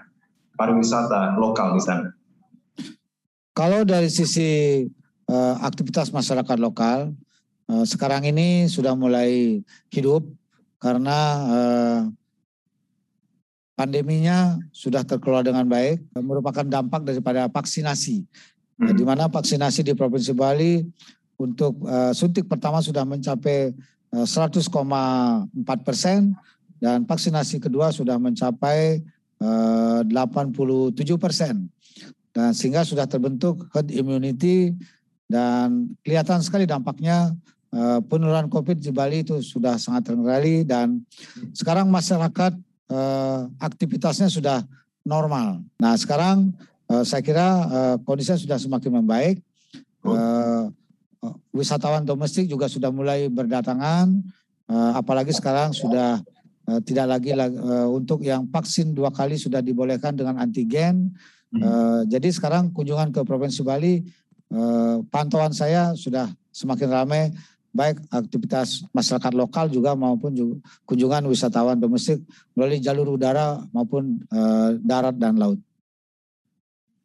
pariwisata 0.55 1.35
lokal 1.43 1.75
di 1.75 1.83
sana? 1.83 2.09
Kalau 3.51 3.83
dari 3.83 4.07
sisi 4.07 4.85
uh, 5.27 5.55
aktivitas 5.59 6.15
masyarakat 6.15 6.59
lokal, 6.63 7.11
uh, 7.67 7.83
sekarang 7.83 8.31
ini 8.31 8.71
sudah 8.71 8.95
mulai 8.95 9.59
hidup 9.91 10.23
karena 10.79 11.19
uh, 11.51 12.01
pandeminya 13.77 14.57
sudah 14.73 15.05
terkelola 15.05 15.45
dengan 15.45 15.69
baik, 15.69 16.01
merupakan 16.25 16.65
dampak 16.65 17.05
daripada 17.05 17.47
vaksinasi. 17.53 18.25
Hmm. 18.81 18.97
Di 18.97 19.05
mana 19.05 19.29
vaksinasi 19.29 19.85
di 19.85 19.93
Provinsi 19.93 20.33
Bali 20.33 20.81
untuk 21.37 21.77
uh, 21.85 22.17
suntik 22.17 22.49
pertama 22.49 22.81
sudah 22.81 23.05
mencapai 23.05 23.77
uh, 24.17 24.25
100,4 24.25 24.73
persen 25.85 26.33
dan 26.81 27.05
vaksinasi 27.05 27.61
kedua 27.61 27.93
sudah 27.93 28.17
mencapai 28.17 29.05
uh, 29.45 30.01
87 30.05 30.97
persen. 31.21 31.69
Dan 32.33 32.53
sehingga 32.53 32.85
sudah 32.85 33.09
terbentuk 33.09 33.69
herd 33.73 33.89
immunity 33.93 34.77
dan 35.29 35.93
kelihatan 36.05 36.45
sekali 36.45 36.69
dampaknya 36.69 37.33
uh, 37.73 38.01
penurunan 38.05 38.49
COVID 38.49 38.77
di 38.77 38.93
Bali 38.93 39.25
itu 39.25 39.41
sudah 39.41 39.81
sangat 39.81 40.13
terkendali 40.13 40.65
dan 40.69 41.01
sekarang 41.57 41.89
masyarakat 41.89 42.53
uh, 42.91 43.51
aktivitasnya 43.59 44.29
sudah 44.31 44.63
normal. 45.07 45.63
Nah 45.79 45.95
sekarang 45.95 46.53
uh, 46.91 47.03
saya 47.07 47.23
kira 47.23 47.47
uh, 47.67 47.97
kondisinya 48.03 48.39
sudah 48.39 48.59
semakin 48.59 49.03
membaik. 49.03 49.39
Uh, 50.07 50.71
wisatawan 51.51 52.07
domestik 52.07 52.47
juga 52.47 52.71
sudah 52.71 52.95
mulai 52.95 53.27
berdatangan, 53.27 54.15
uh, 54.71 54.93
apalagi 54.95 55.35
sekarang 55.35 55.75
sudah 55.75 56.23
uh, 56.71 56.81
tidak 56.87 57.19
lagi 57.19 57.35
uh, 57.35 57.91
untuk 57.91 58.23
yang 58.23 58.47
vaksin 58.47 58.95
dua 58.95 59.11
kali 59.11 59.35
sudah 59.35 59.59
dibolehkan 59.59 60.15
dengan 60.15 60.39
antigen. 60.39 61.11
Uh, 61.57 62.07
jadi 62.07 62.31
sekarang 62.31 62.71
kunjungan 62.71 63.11
ke 63.11 63.27
Provinsi 63.27 63.67
Bali, 63.67 64.07
uh, 64.55 65.03
pantauan 65.11 65.51
saya 65.51 65.91
sudah 65.99 66.31
semakin 66.55 66.89
ramai, 66.93 67.35
baik 67.77 68.01
aktivitas 68.09 68.89
masyarakat 68.97 69.33
lokal 69.37 69.69
juga 69.69 69.93
maupun 69.93 70.33
juga 70.33 70.57
kunjungan 70.89 71.29
wisatawan 71.29 71.77
domestik 71.77 72.25
melalui 72.57 72.81
jalur 72.81 73.13
udara 73.13 73.61
maupun 73.77 74.25
uh, 74.33 74.73
darat 74.81 75.15
dan 75.21 75.37
laut. 75.37 75.61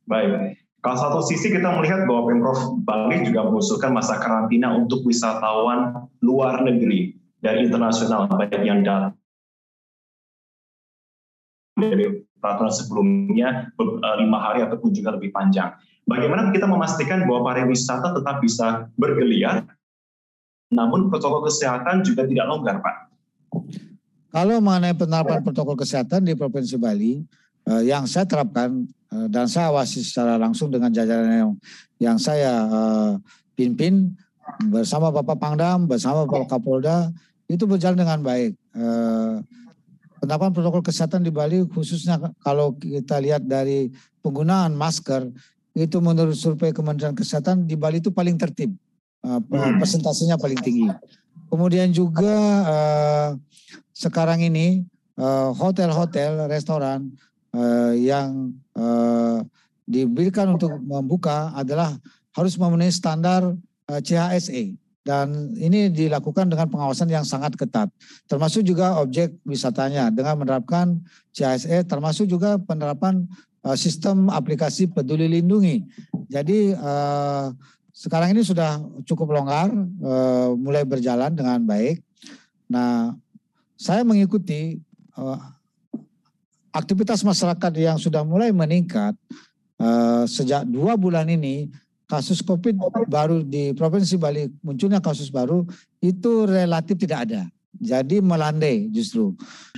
Baik, 0.08 0.58
kalau 0.82 0.98
satu 0.98 1.20
sisi 1.28 1.54
kita 1.54 1.78
melihat 1.78 2.10
bahwa 2.10 2.32
Pemprov 2.32 2.60
Bali 2.82 3.22
juga 3.28 3.46
mengusulkan 3.46 3.94
masa 3.94 4.18
karantina 4.18 4.74
untuk 4.74 5.06
wisatawan 5.06 6.10
luar 6.26 6.66
negeri 6.66 7.20
dari 7.38 7.70
internasional 7.70 8.26
baik 8.32 8.64
yang 8.66 8.82
datang 8.82 9.14
dari 11.78 12.26
peraturan 12.42 12.74
sebelumnya 12.74 13.70
eh, 13.78 14.16
lima 14.22 14.38
hari 14.42 14.66
ataupun 14.66 14.90
juga 14.94 15.14
lebih 15.18 15.30
panjang. 15.30 15.74
Bagaimana 16.10 16.50
kita 16.50 16.66
memastikan 16.66 17.30
bahwa 17.30 17.54
pariwisata 17.54 18.18
tetap 18.18 18.42
bisa 18.42 18.90
bergeliat, 18.98 19.70
namun 20.72 21.12
protokol 21.12 21.46
kesehatan 21.46 22.02
juga 22.02 22.24
tidak 22.24 22.46
longgar, 22.48 22.80
Pak? 22.80 22.96
Kalau 24.32 24.64
mengenai 24.64 24.96
penerapan 24.96 25.44
protokol 25.44 25.76
kesehatan 25.76 26.24
di 26.24 26.34
Provinsi 26.34 26.80
Bali, 26.80 27.20
eh, 27.68 27.84
yang 27.84 28.08
saya 28.08 28.24
terapkan 28.24 28.88
Eh, 29.12 29.28
dan 29.28 29.44
saya 29.52 29.76
awasi 29.76 30.00
secara 30.08 30.40
langsung 30.40 30.72
dengan 30.72 30.88
jajaran 30.88 31.28
yang 31.28 31.52
yang 32.00 32.18
saya 32.18 32.64
uh, 32.72 33.12
pimpin 33.60 34.16
bersama 34.72 35.12
Bapak 35.12 35.36
Pangdam, 35.36 35.84
bersama 35.84 36.24
Bapak 36.24 36.56
Kapolda 36.56 37.12
itu 37.52 37.68
berjalan 37.68 38.00
dengan 38.00 38.24
baik. 38.24 38.56
Uh, 38.72 39.44
penerapan 40.24 40.56
protokol 40.56 40.80
kesehatan 40.80 41.28
di 41.28 41.32
Bali 41.34 41.60
khususnya 41.68 42.24
kalau 42.40 42.72
kita 42.80 43.20
lihat 43.20 43.44
dari 43.44 43.92
penggunaan 44.24 44.72
masker 44.80 45.28
itu 45.76 46.00
menurut 46.00 46.40
survei 46.40 46.72
Kementerian 46.72 47.12
Kesehatan 47.12 47.68
di 47.68 47.76
Bali 47.76 48.00
itu 48.00 48.16
paling 48.16 48.40
tertib, 48.40 48.72
uh, 49.26 49.42
persentasenya 49.78 50.38
paling 50.38 50.60
tinggi. 50.60 50.90
Kemudian 51.52 51.92
juga 51.92 52.36
uh, 52.64 53.30
sekarang 53.92 54.42
ini 54.42 54.88
hotel-hotel, 55.54 56.46
uh, 56.46 56.50
restoran 56.50 57.14
uh, 57.56 57.94
yang 57.94 58.56
uh, 58.76 59.44
diberikan 59.88 60.56
untuk 60.56 60.72
membuka 60.80 61.52
adalah 61.56 61.92
harus 62.32 62.56
memenuhi 62.56 62.94
standar 62.94 63.44
uh, 63.92 63.92
eh, 63.92 64.02
CHSE 64.02 64.64
dan 65.02 65.52
ini 65.58 65.90
dilakukan 65.90 66.48
dengan 66.48 66.70
pengawasan 66.70 67.10
yang 67.10 67.26
sangat 67.26 67.58
ketat. 67.58 67.90
Termasuk 68.30 68.62
juga 68.62 69.02
objek 69.02 69.34
wisatanya 69.44 70.14
dengan 70.14 70.38
menerapkan 70.38 71.02
CHSE 71.34 71.84
termasuk 71.90 72.30
juga 72.30 72.62
penerapan 72.62 73.26
uh, 73.66 73.76
sistem 73.76 74.30
aplikasi 74.32 74.88
peduli 74.88 75.28
lindungi. 75.28 75.84
Jadi 76.32 76.78
uh, 76.78 77.52
sekarang 78.02 78.34
ini 78.34 78.42
sudah 78.42 78.82
cukup 79.06 79.38
longgar 79.38 79.70
uh, 80.02 80.58
mulai 80.58 80.82
berjalan 80.82 81.30
dengan 81.30 81.62
baik 81.62 82.02
nah 82.66 83.14
saya 83.78 84.02
mengikuti 84.02 84.82
uh, 85.14 85.38
aktivitas 86.74 87.22
masyarakat 87.22 87.72
yang 87.78 88.02
sudah 88.02 88.26
mulai 88.26 88.50
meningkat 88.50 89.14
uh, 89.78 90.26
sejak 90.26 90.66
dua 90.66 90.98
bulan 90.98 91.30
ini 91.30 91.70
kasus 92.10 92.44
COVID 92.44 93.08
baru 93.08 93.46
di 93.46 93.72
Provinsi 93.72 94.18
Bali 94.20 94.50
munculnya 94.60 95.00
kasus 95.00 95.32
baru 95.32 95.64
itu 96.04 96.44
relatif 96.44 97.00
tidak 97.00 97.30
ada. 97.30 97.48
Jadi 97.80 98.20
melandai 98.20 98.92
justru. 98.92 99.32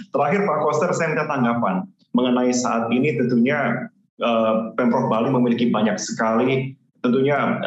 Terakhir 0.09 0.41
Pak 0.49 0.57
Koster 0.65 0.89
saya 0.97 1.13
minta 1.13 1.29
tanggapan 1.29 1.85
mengenai 2.09 2.49
saat 2.49 2.89
ini 2.89 3.13
tentunya 3.21 3.85
Pemprov 4.73 5.13
Bali 5.13 5.29
memiliki 5.29 5.69
banyak 5.69 6.01
sekali 6.01 6.73
tentunya 7.05 7.61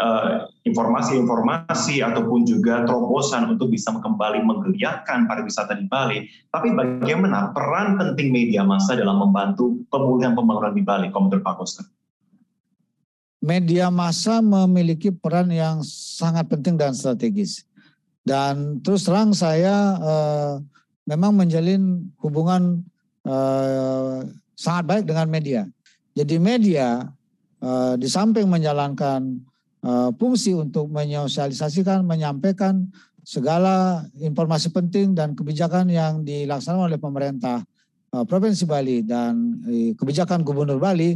informasi-informasi 0.67 2.03
ataupun 2.03 2.43
juga 2.43 2.83
terobosan 2.83 3.55
untuk 3.55 3.71
bisa 3.71 3.95
kembali 3.95 4.43
menggeliatkan 4.43 5.31
pariwisata 5.31 5.79
di 5.79 5.87
Bali. 5.87 6.27
Tapi 6.51 6.75
bagaimana 6.75 7.55
peran 7.55 7.95
penting 7.97 8.35
media 8.35 8.67
massa 8.67 8.99
dalam 8.99 9.23
membantu 9.23 9.79
pemulihan 9.89 10.35
pembangunan 10.35 10.75
di 10.75 10.83
Bali, 10.83 11.07
Komentar 11.15 11.41
Pak 11.41 11.55
Koster? 11.57 11.87
Media 13.39 13.95
massa 13.95 14.43
memiliki 14.43 15.15
peran 15.15 15.47
yang 15.55 15.87
sangat 15.87 16.51
penting 16.51 16.75
dan 16.75 16.93
strategis. 16.93 17.63
Dan 18.27 18.83
terus 18.83 19.07
terang 19.07 19.31
saya 19.31 19.95
uh, 20.03 20.53
memang 21.07 21.31
menjalin 21.31 22.11
hubungan 22.19 22.83
uh, 23.23 24.27
sangat 24.59 24.85
baik 24.91 25.05
dengan 25.07 25.31
media. 25.31 25.63
Jadi 26.19 26.43
media 26.43 27.07
Eh, 27.67 27.95
di 27.97 28.05
samping 28.05 28.47
menjalankan 28.47 29.41
uh, 29.87 30.11
fungsi 30.19 30.50
untuk 30.52 30.90
menyosialisasikan, 30.90 32.02
menyampaikan 32.02 32.90
segala 33.23 34.07
informasi 34.19 34.75
penting 34.75 35.14
dan 35.14 35.38
kebijakan 35.38 35.87
yang 35.90 36.26
dilaksanakan 36.26 36.90
oleh 36.90 36.99
pemerintah 36.99 37.62
uh, 38.11 38.26
Provinsi 38.26 38.66
Bali 38.66 39.07
dan 39.07 39.62
uh, 39.62 39.90
kebijakan 39.95 40.43
Gubernur 40.43 40.83
Bali 40.83 41.14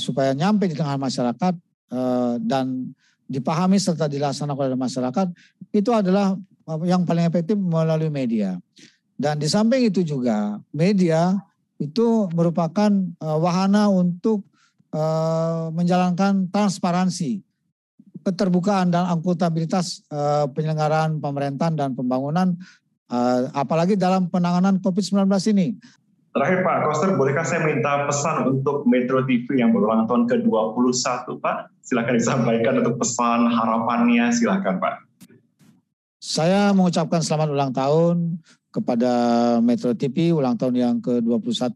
supaya 0.00 0.32
nyampe 0.32 0.64
di 0.64 0.72
tengah 0.72 0.96
masyarakat 0.96 1.52
dan 2.48 2.96
dipahami 3.28 3.76
serta 3.76 4.08
dilaksanakan 4.08 4.72
oleh 4.72 4.80
masyarakat 4.80 5.28
itu 5.68 5.92
adalah 5.92 6.32
yang 6.88 7.04
paling 7.04 7.28
efektif 7.28 7.60
melalui 7.60 8.08
media. 8.08 8.56
Dan 9.20 9.36
di 9.36 9.44
samping 9.44 9.92
itu 9.92 10.00
juga 10.00 10.56
media 10.72 11.36
itu 11.76 12.24
merupakan 12.32 12.88
wahana 13.20 13.92
untuk 13.92 14.48
Eh, 14.96 15.66
menjalankan 15.76 16.48
transparansi, 16.48 17.44
keterbukaan 18.26 18.90
dan 18.90 19.06
akuntabilitas 19.06 20.02
uh, 20.10 20.50
penyelenggaraan 20.50 21.22
pemerintahan 21.22 21.78
dan 21.78 21.94
pembangunan, 21.94 22.58
uh, 23.06 23.46
apalagi 23.54 23.94
dalam 23.94 24.26
penanganan 24.26 24.82
COVID-19 24.82 25.30
ini. 25.54 25.78
Terakhir 26.34 26.66
Pak 26.66 26.76
Koster, 26.84 27.10
bolehkah 27.16 27.46
saya 27.46 27.64
minta 27.64 28.04
pesan 28.04 28.58
untuk 28.58 28.84
Metro 28.84 29.24
TV 29.24 29.62
yang 29.62 29.72
berulang 29.72 30.04
tahun 30.04 30.28
ke-21 30.28 31.38
Pak? 31.40 31.56
Silakan 31.80 32.14
disampaikan 32.18 32.74
untuk 32.82 33.00
pesan 33.00 33.48
harapannya, 33.48 34.28
silakan 34.34 34.76
Pak. 34.82 34.94
Saya 36.20 36.74
mengucapkan 36.74 37.22
selamat 37.22 37.48
ulang 37.54 37.72
tahun 37.72 38.42
kepada 38.74 39.12
Metro 39.64 39.96
TV 39.96 40.36
ulang 40.36 40.60
tahun 40.60 40.74
yang 40.76 40.96
ke-21 41.00 41.72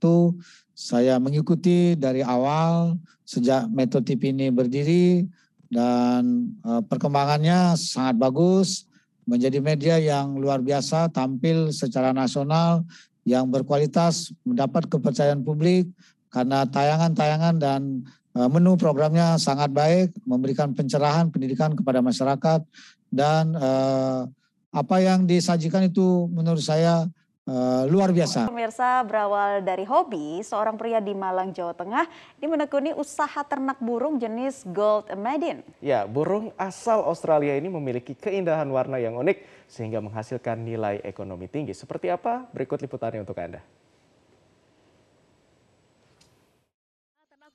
saya 0.77 1.17
mengikuti 1.17 1.97
dari 1.97 2.21
awal 2.21 3.01
sejak 3.25 3.69
Metro 3.73 4.05
TV 4.05 4.37
ini 4.37 4.53
berdiri 4.53 5.25
dan 5.71 6.51
uh, 6.67 6.83
perkembangannya 6.83 7.79
sangat 7.79 8.19
bagus, 8.19 8.91
menjadi 9.23 9.63
media 9.63 9.97
yang 10.03 10.35
luar 10.35 10.59
biasa, 10.59 11.07
tampil 11.15 11.71
secara 11.71 12.11
nasional, 12.11 12.83
yang 13.23 13.47
berkualitas, 13.47 14.35
mendapat 14.43 14.91
kepercayaan 14.91 15.47
publik 15.47 15.87
karena 16.35 16.67
tayangan-tayangan 16.67 17.55
dan 17.63 18.03
uh, 18.35 18.51
menu 18.51 18.75
programnya 18.75 19.39
sangat 19.39 19.71
baik, 19.71 20.11
memberikan 20.27 20.75
pencerahan 20.75 21.31
pendidikan 21.31 21.79
kepada 21.79 22.03
masyarakat. 22.03 22.67
Dan 23.11 23.55
uh, 23.55 24.27
apa 24.71 24.97
yang 25.03 25.27
disajikan 25.27 25.87
itu 25.87 26.31
menurut 26.31 26.63
saya 26.63 27.07
uh, 27.51 27.85
luar 27.91 28.15
biasa. 28.15 28.47
Pemirsa 28.47 29.03
berawal 29.03 29.61
dari 29.67 29.83
hobi, 29.83 30.41
seorang 30.47 30.79
pria 30.79 31.03
di 31.03 31.13
Malang, 31.13 31.51
Jawa 31.51 31.75
Tengah 31.75 32.07
ini 32.39 32.47
menekuni 32.47 32.91
usaha 32.95 33.43
ternak 33.43 33.83
burung 33.83 34.17
jenis 34.23 34.63
Gold 34.71 35.11
Medin. 35.19 35.67
Ya, 35.83 36.07
burung 36.07 36.55
asal 36.55 37.03
Australia 37.03 37.59
ini 37.59 37.67
memiliki 37.67 38.15
keindahan 38.15 38.71
warna 38.71 39.03
yang 39.03 39.19
unik 39.19 39.67
sehingga 39.67 39.99
menghasilkan 39.99 40.63
nilai 40.63 41.03
ekonomi 41.03 41.51
tinggi. 41.51 41.75
Seperti 41.75 42.11
apa? 42.11 42.47
Berikut 42.55 42.79
liputannya 42.79 43.27
untuk 43.27 43.39
Anda. 43.39 43.63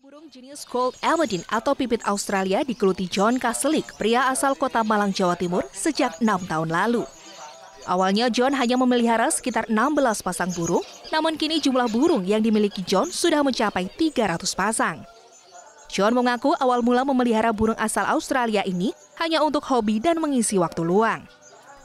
burung 0.06 0.30
jenis 0.30 0.70
Gold 0.70 1.02
Aberdeen 1.02 1.42
atau 1.50 1.74
pipit 1.74 2.00
Australia 2.06 2.62
dikeluti 2.62 3.10
John 3.10 3.42
Kaselik, 3.42 3.90
pria 3.98 4.30
asal 4.30 4.54
kota 4.54 4.86
Malang, 4.86 5.10
Jawa 5.10 5.34
Timur 5.34 5.66
sejak 5.74 6.22
enam 6.22 6.46
tahun 6.46 6.70
lalu. 6.70 7.25
Awalnya 7.86 8.34
John 8.34 8.58
hanya 8.58 8.82
memelihara 8.82 9.30
sekitar 9.30 9.70
16 9.70 10.26
pasang 10.26 10.50
burung, 10.58 10.82
namun 11.14 11.38
kini 11.38 11.62
jumlah 11.62 11.86
burung 11.94 12.26
yang 12.26 12.42
dimiliki 12.42 12.82
John 12.82 13.14
sudah 13.14 13.46
mencapai 13.46 13.86
300 13.94 14.42
pasang. 14.58 15.06
John 15.86 16.18
mengaku 16.18 16.58
awal 16.58 16.82
mula 16.82 17.06
memelihara 17.06 17.54
burung 17.54 17.78
asal 17.78 18.10
Australia 18.10 18.66
ini 18.66 18.90
hanya 19.22 19.46
untuk 19.46 19.62
hobi 19.70 20.02
dan 20.02 20.18
mengisi 20.18 20.58
waktu 20.58 20.82
luang. 20.82 21.30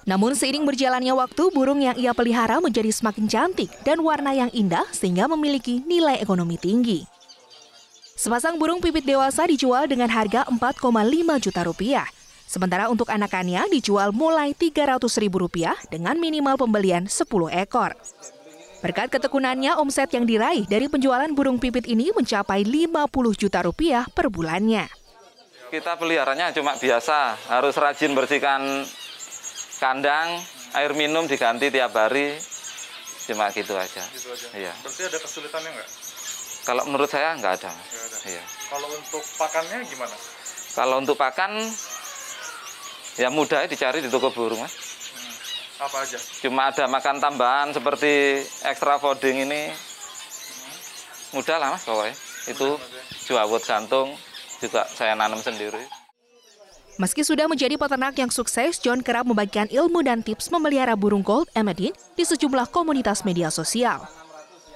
Namun 0.08 0.32
seiring 0.32 0.64
berjalannya 0.64 1.12
waktu, 1.12 1.52
burung 1.52 1.84
yang 1.84 1.94
ia 2.00 2.16
pelihara 2.16 2.58
menjadi 2.64 2.88
semakin 2.88 3.28
cantik 3.28 3.68
dan 3.84 4.00
warna 4.00 4.32
yang 4.32 4.48
indah 4.56 4.88
sehingga 4.96 5.28
memiliki 5.28 5.84
nilai 5.84 6.16
ekonomi 6.16 6.56
tinggi. 6.56 7.04
Sepasang 8.16 8.56
burung 8.56 8.80
pipit 8.80 9.04
dewasa 9.04 9.44
dijual 9.44 9.84
dengan 9.84 10.08
harga 10.08 10.48
4,5 10.48 11.44
juta 11.44 11.60
rupiah. 11.64 12.08
Sementara 12.50 12.90
untuk 12.90 13.06
anakannya 13.06 13.70
dijual 13.70 14.10
mulai 14.10 14.58
300 14.58 14.98
ribu 15.22 15.46
rupiah 15.46 15.78
dengan 15.86 16.18
minimal 16.18 16.58
pembelian 16.58 17.06
10 17.06 17.22
ekor. 17.54 17.94
Berkat 18.82 19.06
ketekunannya, 19.06 19.78
omset 19.78 20.10
yang 20.10 20.26
diraih 20.26 20.66
dari 20.66 20.90
penjualan 20.90 21.30
burung 21.30 21.62
pipit 21.62 21.86
ini 21.86 22.10
mencapai 22.10 22.66
50 22.66 23.06
juta 23.38 23.62
rupiah 23.62 24.02
per 24.10 24.34
bulannya. 24.34 24.90
Kita 25.70 25.94
peliharanya 25.94 26.50
cuma 26.50 26.74
biasa, 26.74 27.38
harus 27.54 27.78
rajin 27.78 28.18
bersihkan 28.18 28.82
kandang, 29.78 30.34
air 30.74 30.90
minum 30.98 31.30
diganti 31.30 31.70
tiap 31.70 31.94
hari, 31.94 32.34
cuma 33.30 33.46
gitu 33.54 33.78
aja. 33.78 34.02
Gitu 34.10 34.26
aja. 34.26 34.48
Iya. 34.58 34.72
Berarti 34.82 35.02
ada 35.06 35.18
kesulitannya 35.22 35.70
nggak? 35.70 35.90
Kalau 36.66 36.82
menurut 36.90 37.06
saya 37.06 37.30
nggak 37.38 37.62
ada. 37.62 37.70
Nggak 37.70 38.04
ada. 38.10 38.18
Iya. 38.26 38.42
Kalau 38.74 38.88
untuk 38.90 39.22
pakannya 39.38 39.78
gimana? 39.86 40.16
Kalau 40.70 40.96
untuk 40.98 41.14
pakan, 41.14 41.52
ya 43.20 43.28
mudah 43.28 43.68
dicari 43.68 44.00
di 44.00 44.08
toko 44.08 44.32
burung 44.32 44.64
mas. 44.64 44.72
Hmm. 44.72 45.84
Apa 45.84 45.96
aja? 46.08 46.16
Cuma 46.40 46.72
ada 46.72 46.88
makan 46.88 47.20
tambahan 47.20 47.68
seperti 47.76 48.40
extra 48.64 48.96
fooding 48.96 49.44
ini, 49.44 49.68
mudah 51.36 51.60
lah 51.60 51.76
mas 51.76 51.84
pokoknya. 51.84 52.16
Itu 52.48 52.80
juawut 53.28 53.60
gantung 53.68 54.16
juga 54.64 54.88
saya 54.88 55.12
nanam 55.12 55.44
sendiri. 55.44 55.84
Meski 57.00 57.24
sudah 57.24 57.48
menjadi 57.48 57.80
peternak 57.80 58.12
yang 58.20 58.28
sukses, 58.28 58.76
John 58.76 59.00
kerap 59.00 59.24
membagikan 59.24 59.64
ilmu 59.72 60.04
dan 60.04 60.20
tips 60.20 60.52
memelihara 60.52 60.92
burung 60.92 61.24
gold 61.24 61.48
Emedin 61.56 61.96
di 62.12 62.24
sejumlah 62.28 62.68
komunitas 62.68 63.24
media 63.24 63.48
sosial. 63.48 64.04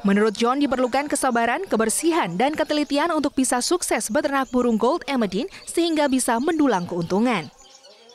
Menurut 0.08 0.32
John 0.36 0.56
diperlukan 0.56 1.08
kesabaran, 1.08 1.68
kebersihan, 1.68 2.32
dan 2.36 2.56
ketelitian 2.56 3.12
untuk 3.12 3.36
bisa 3.36 3.60
sukses 3.60 4.08
beternak 4.08 4.48
burung 4.48 4.80
gold 4.80 5.04
Emedin 5.04 5.48
sehingga 5.68 6.08
bisa 6.08 6.40
mendulang 6.40 6.88
keuntungan. 6.88 7.48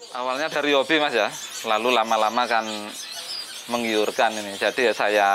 Awalnya 0.09 0.49
dari 0.49 0.73
hobi 0.73 0.97
mas 0.97 1.13
ya, 1.13 1.29
lalu 1.69 1.93
lama-lama 1.93 2.49
kan 2.49 2.65
menggiurkan 3.69 4.33
ini. 4.33 4.57
Jadi 4.57 4.89
ya 4.89 4.93
saya 4.97 5.27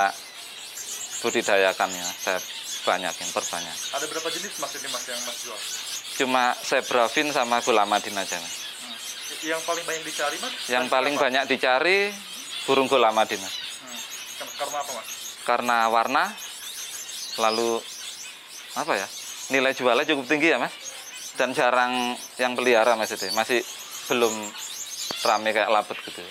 budidayakan 1.23 1.89
ya, 1.95 2.07
saya 2.19 2.39
banyakin, 2.83 3.27
perbanyak. 3.31 3.77
Ada 3.95 4.05
berapa 4.11 4.27
jenis 4.27 4.59
mas 4.59 4.71
ini 4.75 4.87
mas 4.91 5.03
yang 5.07 5.21
mas 5.23 5.37
jual? 5.47 5.59
Cuma 6.19 6.43
zebrafin 6.59 7.31
sama 7.31 7.63
gulamadin 7.63 8.19
aja 8.19 8.35
mas. 8.35 8.55
Hmm. 8.83 8.95
Yang 9.47 9.61
paling 9.63 9.83
banyak 9.87 10.03
dicari 10.03 10.37
mas? 10.43 10.53
Yang 10.67 10.85
paling 10.91 11.15
apa? 11.15 11.21
banyak 11.23 11.43
dicari 11.47 11.97
burung 12.67 12.91
gulamadin 12.91 13.39
mas. 13.39 13.55
Hmm. 13.55 13.99
Karena 14.59 14.77
apa 14.83 14.91
mas? 14.91 15.07
Karena 15.47 15.77
warna, 15.87 16.23
lalu 17.39 17.79
apa 18.75 18.93
ya, 18.99 19.07
nilai 19.55 19.71
jualnya 19.71 20.03
cukup 20.03 20.27
tinggi 20.27 20.51
ya 20.51 20.59
mas. 20.59 20.75
Dan 21.39 21.55
jarang 21.55 22.15
yang 22.39 22.59
pelihara 22.59 22.99
mas 22.99 23.11
itu, 23.11 23.27
masih 23.35 23.59
belum 24.07 24.31
rame 25.25 25.49
kayak 25.51 25.71
labet 25.71 25.97
gitu. 26.05 26.21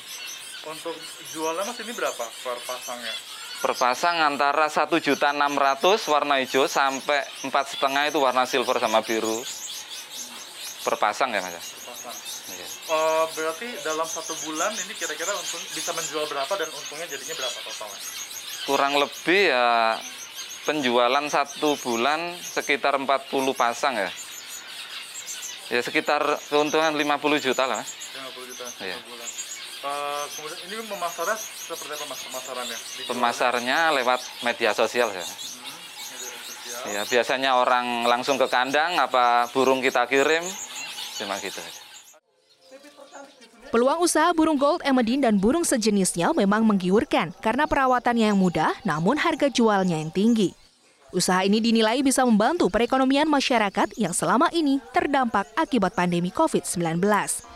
Untuk 0.65 0.97
jualnya 1.35 1.69
mas 1.69 1.79
ini 1.85 1.93
berapa 1.93 2.25
per 2.25 2.59
pasangnya? 2.65 3.15
Per 3.61 3.73
pasang 3.77 4.17
antara 4.21 4.69
satu 4.69 5.01
juta 5.01 5.33
enam 5.33 5.57
ratus 5.57 6.05
warna 6.13 6.37
hijau 6.41 6.69
sampai 6.69 7.25
empat 7.49 7.77
setengah 7.77 8.13
itu 8.13 8.21
warna 8.21 8.45
silver 8.45 8.77
sama 8.77 9.01
biru 9.01 9.41
per 10.85 11.01
pasang 11.01 11.33
ya 11.33 11.41
mas. 11.41 11.53
Per 11.53 11.97
pasang. 11.97 12.17
Iya. 12.53 12.67
Eh, 12.69 13.25
berarti 13.33 13.69
dalam 13.81 14.05
satu 14.05 14.37
bulan 14.45 14.73
ini 14.77 14.93
kira-kira 14.93 15.33
untung 15.33 15.65
bisa 15.73 15.97
menjual 15.97 16.29
berapa 16.29 16.53
dan 16.61 16.69
untungnya 16.69 17.09
jadinya 17.09 17.35
berapa 17.41 17.59
totalnya? 17.65 18.01
Kurang 18.69 18.93
lebih 19.01 19.43
ya 19.49 19.97
penjualan 20.69 21.25
satu 21.29 21.77
bulan 21.81 22.37
sekitar 22.41 22.97
40 23.01 23.09
pasang 23.57 23.97
ya. 23.97 24.11
Ya 25.73 25.81
sekitar 25.81 26.21
keuntungan 26.53 26.93
50 26.93 27.41
juta 27.41 27.65
lah 27.65 27.81
mas. 27.81 28.04
50 28.79 28.81
juta 28.81 28.85
Iya. 28.85 28.99
per 28.99 29.07
bulan. 29.07 29.29
Eh, 29.85 30.25
kemudian 30.33 30.59
ini 30.65 30.75
memasarnya 30.89 31.37
seperti 31.37 31.93
apa 31.93 32.05
mas 32.09 32.21
pemasarannya? 32.25 32.79
Pemasarnya 33.05 33.79
lewat 34.01 34.21
media 34.41 34.73
sosial 34.73 35.13
ya. 35.13 35.21
Hmm, 35.21 35.29
media 35.29 36.33
sosial. 36.33 36.89
Ya 36.89 37.03
biasanya 37.05 37.51
orang 37.61 38.09
langsung 38.09 38.41
ke 38.41 38.49
kandang 38.49 38.97
apa 38.97 39.45
burung 39.53 39.85
kita 39.85 40.09
kirim 40.09 40.41
cuma 41.21 41.37
gitu 41.37 41.61
aja. 41.61 41.83
Peluang 43.69 44.01
usaha 44.07 44.31
burung 44.33 44.57
gold 44.57 44.81
Emedin 44.87 45.21
dan 45.21 45.37
burung 45.37 45.67
sejenisnya 45.67 46.31
memang 46.33 46.65
menggiurkan 46.65 47.35
karena 47.43 47.67
perawatannya 47.69 48.31
yang 48.33 48.39
mudah 48.39 48.73
namun 48.89 49.19
harga 49.21 49.53
jualnya 49.53 50.01
yang 50.01 50.15
tinggi. 50.15 50.55
Usaha 51.13 51.45
ini 51.45 51.61
dinilai 51.61 52.01
bisa 52.01 52.25
membantu 52.27 52.67
perekonomian 52.73 53.29
masyarakat 53.31 53.95
yang 54.01 54.11
selama 54.17 54.51
ini 54.51 54.81
terdampak 54.97 55.47
akibat 55.55 55.95
pandemi 55.95 56.33
COVID-19. 56.33 57.54